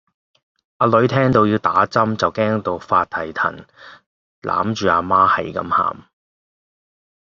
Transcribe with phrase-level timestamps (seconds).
[0.77, 3.55] 阿女聽到要打針就驚到發蹄騰
[4.41, 6.07] 攬住阿媽喺咁喊